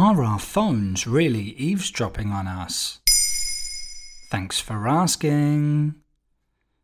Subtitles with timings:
[0.00, 3.00] Are our phones really eavesdropping on us?
[4.30, 5.96] Thanks for asking.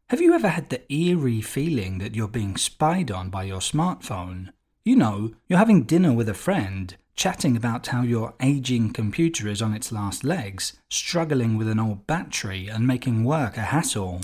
[0.09, 4.49] Have you ever had the eerie feeling that you're being spied on by your smartphone?
[4.85, 9.63] You know, you're having dinner with a friend, chatting about how your aging computer is
[9.63, 14.23] on its last legs, struggling with an old battery, and making work a hassle.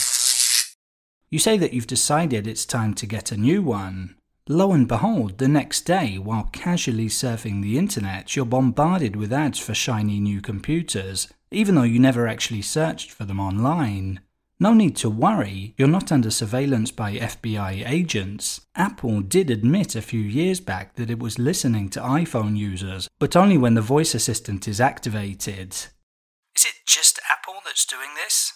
[1.30, 4.16] You say that you've decided it's time to get a new one.
[4.48, 9.58] Lo and behold, the next day, while casually surfing the internet, you're bombarded with ads
[9.58, 14.20] for shiny new computers, even though you never actually searched for them online.
[14.62, 18.60] No need to worry, you're not under surveillance by FBI agents.
[18.74, 23.36] Apple did admit a few years back that it was listening to iPhone users, but
[23.36, 25.72] only when the voice assistant is activated.
[26.54, 28.52] Is it just Apple that's doing this?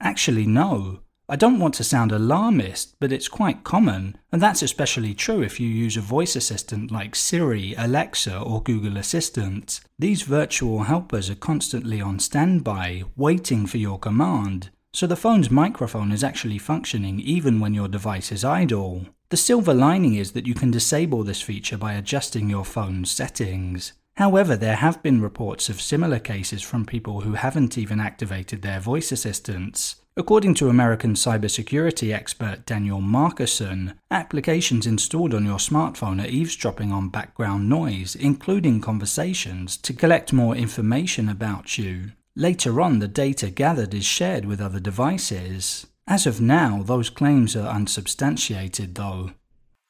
[0.00, 1.00] Actually, no.
[1.30, 5.60] I don't want to sound alarmist, but it's quite common, and that's especially true if
[5.60, 9.80] you use a voice assistant like Siri, Alexa, or Google Assistant.
[9.98, 16.12] These virtual helpers are constantly on standby, waiting for your command, so the phone's microphone
[16.12, 19.04] is actually functioning even when your device is idle.
[19.28, 23.92] The silver lining is that you can disable this feature by adjusting your phone's settings.
[24.16, 28.80] However, there have been reports of similar cases from people who haven't even activated their
[28.80, 29.96] voice assistants.
[30.18, 37.08] According to American cybersecurity expert Daniel Markuson, applications installed on your smartphone are eavesdropping on
[37.08, 42.10] background noise, including conversations, to collect more information about you.
[42.34, 45.86] Later on, the data gathered is shared with other devices.
[46.08, 49.30] As of now, those claims are unsubstantiated, though.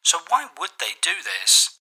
[0.05, 1.79] So, why would they do this?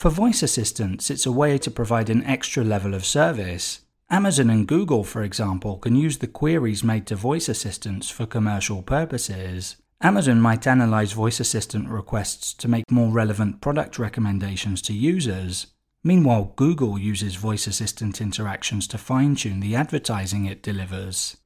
[0.00, 3.82] For voice assistants, it's a way to provide an extra level of service.
[4.10, 8.82] Amazon and Google, for example, can use the queries made to voice assistants for commercial
[8.82, 9.76] purposes.
[10.00, 15.68] Amazon might analyze voice assistant requests to make more relevant product recommendations to users.
[16.02, 21.38] Meanwhile, Google uses voice assistant interactions to fine tune the advertising it delivers.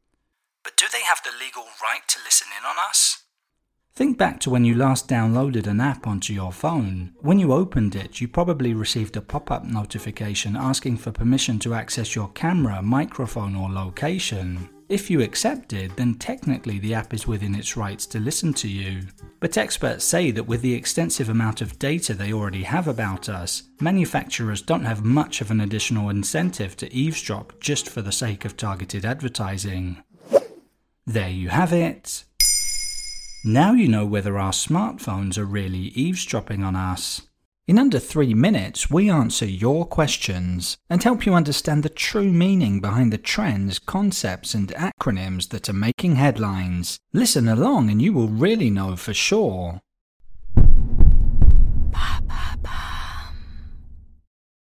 [0.64, 3.22] But do they have the legal right to listen in on us?
[3.98, 7.12] Think back to when you last downloaded an app onto your phone.
[7.18, 11.74] When you opened it, you probably received a pop up notification asking for permission to
[11.74, 14.68] access your camera, microphone, or location.
[14.88, 19.02] If you accepted, then technically the app is within its rights to listen to you.
[19.40, 23.64] But experts say that with the extensive amount of data they already have about us,
[23.80, 28.56] manufacturers don't have much of an additional incentive to eavesdrop just for the sake of
[28.56, 30.04] targeted advertising.
[31.04, 32.22] There you have it.
[33.44, 37.22] Now you know whether our smartphones are really eavesdropping on us.
[37.68, 42.80] In under three minutes, we answer your questions and help you understand the true meaning
[42.80, 46.98] behind the trends, concepts, and acronyms that are making headlines.
[47.12, 49.80] Listen along and you will really know for sure.